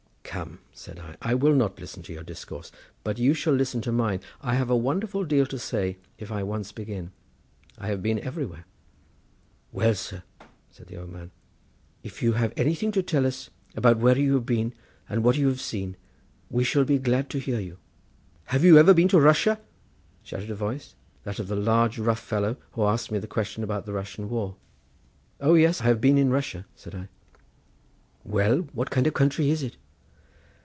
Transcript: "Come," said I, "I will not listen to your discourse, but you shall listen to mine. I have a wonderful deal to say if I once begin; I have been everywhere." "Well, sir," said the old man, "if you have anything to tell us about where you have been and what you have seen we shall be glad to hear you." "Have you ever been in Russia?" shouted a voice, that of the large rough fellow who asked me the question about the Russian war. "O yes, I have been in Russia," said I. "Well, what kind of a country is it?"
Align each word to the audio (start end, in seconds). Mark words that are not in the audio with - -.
"Come," 0.23 0.59
said 0.71 0.97
I, 0.97 1.17
"I 1.21 1.33
will 1.33 1.53
not 1.53 1.77
listen 1.77 2.03
to 2.03 2.13
your 2.13 2.23
discourse, 2.23 2.71
but 3.03 3.17
you 3.19 3.33
shall 3.33 3.51
listen 3.51 3.81
to 3.81 3.91
mine. 3.91 4.21
I 4.39 4.55
have 4.55 4.69
a 4.69 4.77
wonderful 4.77 5.25
deal 5.25 5.45
to 5.47 5.59
say 5.59 5.97
if 6.17 6.31
I 6.31 6.41
once 6.41 6.71
begin; 6.71 7.11
I 7.77 7.87
have 7.87 8.01
been 8.01 8.17
everywhere." 8.17 8.65
"Well, 9.73 9.93
sir," 9.93 10.23
said 10.71 10.87
the 10.87 10.95
old 10.95 11.09
man, 11.09 11.31
"if 12.01 12.23
you 12.23 12.31
have 12.33 12.53
anything 12.55 12.93
to 12.93 13.03
tell 13.03 13.25
us 13.27 13.49
about 13.75 13.97
where 13.97 14.17
you 14.17 14.35
have 14.35 14.45
been 14.45 14.73
and 15.09 15.21
what 15.21 15.35
you 15.37 15.49
have 15.49 15.59
seen 15.59 15.97
we 16.49 16.63
shall 16.63 16.85
be 16.85 16.97
glad 16.97 17.29
to 17.31 17.37
hear 17.37 17.59
you." 17.59 17.77
"Have 18.45 18.63
you 18.63 18.77
ever 18.77 18.93
been 18.93 19.09
in 19.11 19.19
Russia?" 19.19 19.59
shouted 20.23 20.49
a 20.49 20.55
voice, 20.55 20.95
that 21.25 21.39
of 21.39 21.49
the 21.49 21.57
large 21.57 21.99
rough 21.99 22.21
fellow 22.21 22.55
who 22.71 22.83
asked 22.85 23.11
me 23.11 23.19
the 23.19 23.27
question 23.27 23.65
about 23.65 23.85
the 23.85 23.91
Russian 23.91 24.29
war. 24.29 24.55
"O 25.41 25.55
yes, 25.55 25.81
I 25.81 25.85
have 25.85 25.99
been 25.99 26.17
in 26.17 26.29
Russia," 26.29 26.65
said 26.73 26.95
I. 26.95 27.09
"Well, 28.23 28.59
what 28.71 28.89
kind 28.91 29.05
of 29.05 29.11
a 29.11 29.17
country 29.17 29.49
is 29.49 29.61
it?" 29.61 29.75